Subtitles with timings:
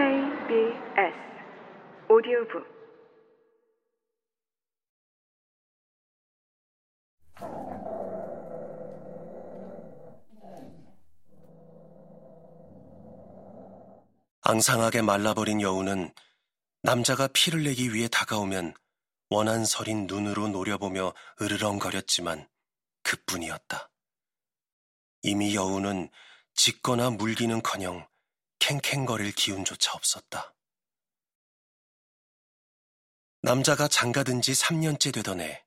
[0.00, 1.14] KBS
[2.08, 2.64] 오디오북
[14.40, 16.14] 앙상하게 말라버린 여우는
[16.82, 18.72] 남자가 피를 내기 위해 다가오면
[19.28, 21.12] 원한 서린 눈으로 노려보며
[21.42, 22.48] 으르렁거렸지만
[23.02, 23.90] 그뿐이었다.
[25.24, 26.08] 이미 여우는
[26.54, 28.09] 짖거나 물기는커녕
[28.60, 30.54] 캥캥거릴 기운조차 없었다.
[33.42, 35.64] 남자가 장가든 지 3년째 되던 해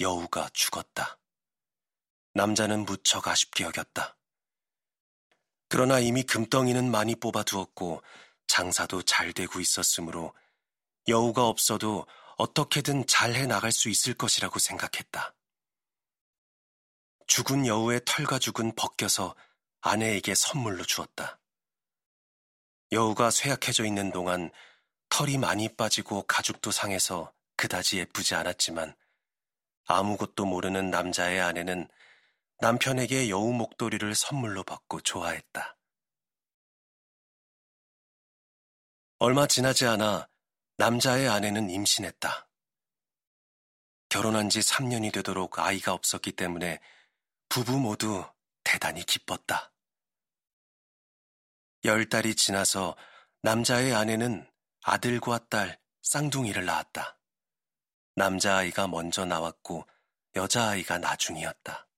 [0.00, 1.18] 여우가 죽었다.
[2.34, 4.16] 남자는 무척 아쉽게 여겼다.
[5.68, 8.02] 그러나 이미 금덩이는 많이 뽑아두었고
[8.46, 10.34] 장사도 잘 되고 있었으므로
[11.08, 15.34] 여우가 없어도 어떻게든 잘 해 나갈 수 있을 것이라고 생각했다.
[17.26, 19.34] 죽은 여우의 털가죽은 벗겨서
[19.80, 21.38] 아내에게 선물로 주었다.
[22.92, 24.50] 여우가 쇠약해져 있는 동안
[25.08, 28.94] 털이 많이 빠지고 가죽도 상해서 그다지 예쁘지 않았지만
[29.86, 31.88] 아무것도 모르는 남자의 아내는
[32.58, 35.76] 남편에게 여우 목도리를 선물로 받고 좋아했다.
[39.18, 40.28] 얼마 지나지 않아
[40.76, 42.48] 남자의 아내는 임신했다.
[44.10, 46.78] 결혼한 지 3년이 되도록 아이가 없었기 때문에
[47.48, 48.24] 부부 모두
[48.64, 49.71] 대단히 기뻤다.
[51.84, 52.96] 열 달이 지나서
[53.42, 54.48] 남자의 아내는
[54.84, 57.18] 아들과 딸 쌍둥이를 낳았다.
[58.14, 59.86] 남자아이가 먼저 나왔고
[60.36, 61.88] 여자아이가 나중이었다.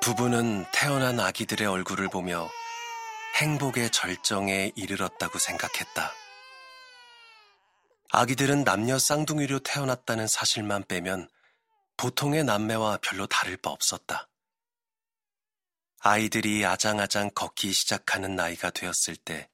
[0.00, 2.48] 부부는 태어난 아기들의 얼굴을 보며
[3.36, 6.19] 행복의 절정에 이르렀다고 생각했다.
[8.12, 11.28] 아기들은 남녀 쌍둥이로 태어났다는 사실만 빼면
[11.96, 14.28] 보통의 남매와 별로 다를 바 없었다.
[16.00, 19.48] 아이들이 아장아장 걷기 시작하는 나이가 되었을 때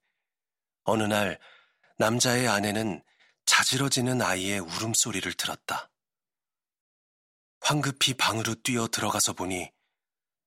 [0.84, 1.38] 어느 날
[1.98, 3.02] 남자의 아내는
[3.44, 5.90] 자지러지는 아이의 울음소리를 들었다.
[7.60, 9.70] 황급히 방으로 뛰어 들어가서 보니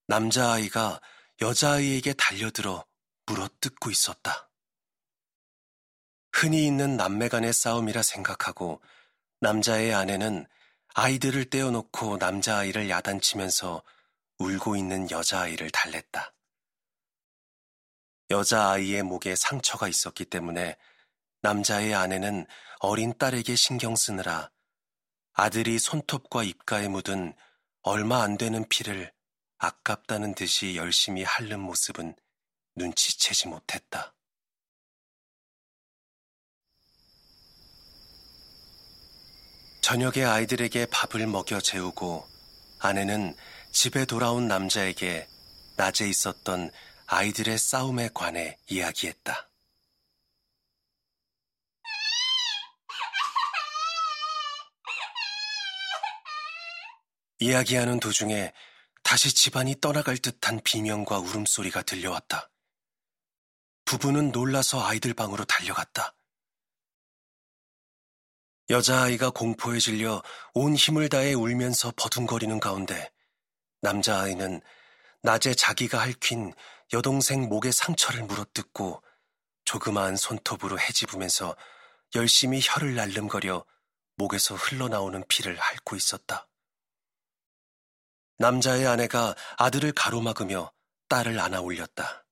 [0.08, 1.00] 남자아이가
[1.42, 2.86] 여자아이에게 달려들어
[3.28, 4.49] 물어뜯고 있었다.
[6.42, 8.82] 흔히 있는 남매 간의 싸움이라 생각하고
[9.42, 10.46] 남자의 아내는
[10.96, 13.84] 아이들을 떼어놓고 남자아이를 야단치면서
[14.38, 16.34] 울고 있는 여자아이를 달랬다.
[18.30, 20.78] 여자아이의 목에 상처가 있었기 때문에
[21.42, 22.46] 남자의 아내는
[22.80, 24.50] 어린 딸에게 신경 쓰느라
[25.34, 27.34] 아들이 손톱과 입가에 묻은
[27.82, 29.12] 얼마 안 되는 피를
[29.58, 32.16] 아깝다는 듯이 열심히 핥는 모습은
[32.76, 34.14] 눈치채지 못했다.
[39.90, 42.24] 저녁에 아이들에게 밥을 먹여 재우고
[42.78, 43.36] 아내는
[43.72, 45.28] 집에 돌아온 남자에게
[45.78, 46.70] 낮에 있었던
[47.08, 49.50] 아이들의 싸움에 관해 이야기했다.
[57.40, 58.54] 이야기하는 도중에
[59.02, 62.52] 다시 집안이 떠나갈 듯한 비명과 울음소리가 들려왔다.
[63.86, 66.14] 부부는 놀라서 아이들 방으로 달려갔다.
[68.70, 70.22] 여자아이가 공포에 질려
[70.54, 73.12] 온 힘을 다해 울면서 버둥거리는 가운데
[73.82, 74.62] 남자아이는
[75.24, 76.54] 낮에 자기가 핥힌
[76.94, 79.02] 여동생 목에 상처를 물어뜯고
[79.66, 81.56] 조그마한 손톱으로 헤집으면서
[82.16, 83.66] 열심히 혀를 날름거려
[84.16, 86.48] 목에서 흘러나오는 피를 핥고 있었다.
[88.38, 90.72] 남자의 아내가 아들을 가로막으며
[91.08, 92.26] 딸을 안아 올렸다.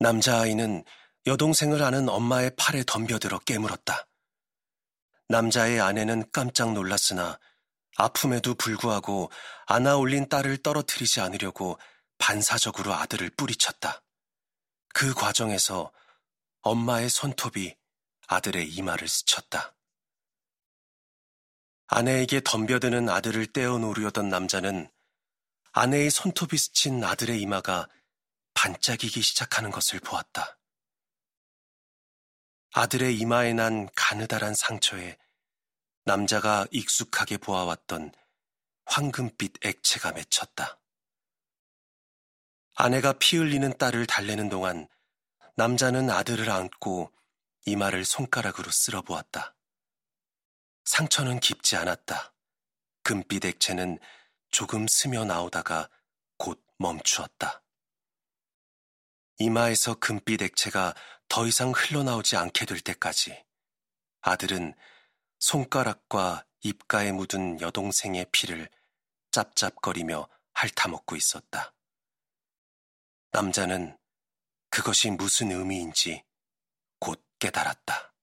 [0.00, 0.84] 남자아이는
[1.26, 4.06] 여동생을 아는 엄마의 팔에 덤벼들어 깨물었다.
[5.28, 7.38] 남자의 아내는 깜짝 놀랐으나
[7.96, 9.30] 아픔에도 불구하고
[9.66, 11.78] 안아 올린 딸을 떨어뜨리지 않으려고
[12.18, 14.02] 반사적으로 아들을 뿌리쳤다.
[14.92, 15.92] 그 과정에서
[16.62, 17.76] 엄마의 손톱이
[18.26, 19.74] 아들의 이마를 스쳤다.
[21.86, 24.90] 아내에게 덤벼드는 아들을 떼어놓으려던 남자는
[25.72, 27.88] 아내의 손톱이 스친 아들의 이마가
[28.54, 30.58] 반짝이기 시작하는 것을 보았다.
[32.72, 35.16] 아들의 이마에 난 가느다란 상처에
[36.06, 38.12] 남자가 익숙하게 보아왔던
[38.84, 40.78] 황금빛 액체가 맺혔다.
[42.74, 44.86] 아내가 피 흘리는 딸을 달래는 동안
[45.56, 47.10] 남자는 아들을 안고
[47.64, 49.56] 이마를 손가락으로 쓸어보았다.
[50.84, 52.34] 상처는 깊지 않았다.
[53.02, 53.98] 금빛 액체는
[54.50, 55.88] 조금 스며 나오다가
[56.36, 57.62] 곧 멈추었다.
[59.38, 60.94] 이마에서 금빛 액체가
[61.28, 63.42] 더 이상 흘러나오지 않게 될 때까지
[64.20, 64.74] 아들은
[65.44, 68.66] 손가락과 입가에 묻은 여동생의 피를
[69.30, 71.74] 짭짭거리며 핥아먹고 있었다.
[73.30, 73.98] 남자는
[74.70, 76.24] 그것이 무슨 의미인지
[76.98, 78.14] 곧 깨달았다.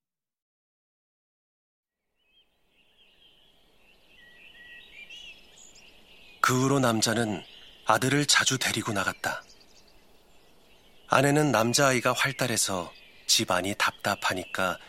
[6.41, 7.43] 그 후로 남자는
[7.85, 9.43] 아들을 자주 데리고 나갔다.
[11.07, 12.91] 아내는 남자아이가 활달해서
[13.27, 14.79] 집안이 답답하니까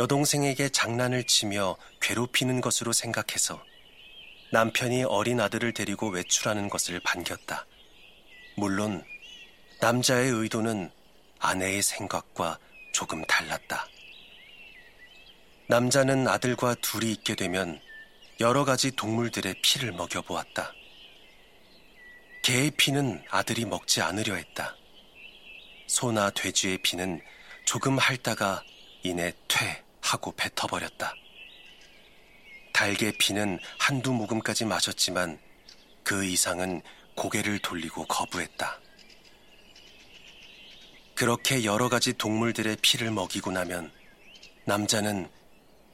[0.00, 3.62] 여동생에게 장난을 치며 괴롭히는 것으로 생각해서
[4.50, 7.66] 남편이 어린 아들을 데리고 외출하는 것을 반겼다.
[8.56, 9.04] 물론
[9.78, 10.90] 남자의 의도는
[11.38, 12.58] 아내의 생각과
[12.94, 13.86] 조금 달랐다.
[15.68, 17.78] 남자는 아들과 둘이 있게 되면
[18.40, 20.72] 여러 가지 동물들의 피를 먹여보았다.
[22.42, 24.74] 개의 피는 아들이 먹지 않으려 했다.
[25.88, 27.20] 소나 돼지의 피는
[27.66, 28.64] 조금 핥다가
[29.02, 31.14] 이내 퇴 하고 뱉어버렸다.
[32.72, 35.38] 달개 피는 한두 모금까지 마셨지만
[36.02, 36.82] 그 이상은
[37.14, 38.80] 고개를 돌리고 거부했다.
[41.14, 43.92] 그렇게 여러 가지 동물들의 피를 먹이고 나면
[44.64, 45.30] 남자는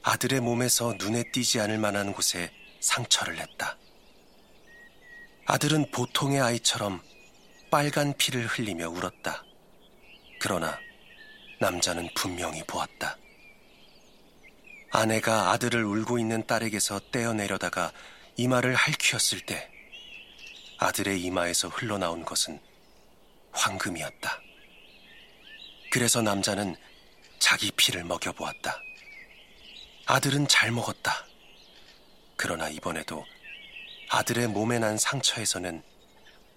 [0.02, 3.76] 아들의 몸에서 눈에 띄지 않을 만한 곳에 상처를 냈다.
[5.46, 7.02] 아들은 보통의 아이처럼
[7.70, 9.44] 빨간 피를 흘리며 울었다.
[10.38, 10.78] 그러나
[11.60, 13.18] 남자는 분명히 보았다.
[14.96, 17.92] 아내가 아들을 울고 있는 딸에게서 떼어내려다가
[18.36, 19.70] 이마를 할퀴었을 때
[20.78, 22.58] 아들의 이마에서 흘러나온 것은
[23.52, 24.40] 황금이었다.
[25.90, 26.76] 그래서 남자는
[27.38, 28.80] 자기 피를 먹여보았다.
[30.06, 31.26] 아들은 잘 먹었다.
[32.38, 33.22] 그러나 이번에도
[34.08, 35.82] 아들의 몸에 난 상처에서는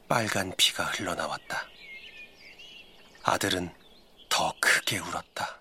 [0.08, 1.68] 빨간 피가 흘러나왔다.
[3.24, 3.70] 아들은
[4.30, 5.60] 더 크게 울었다.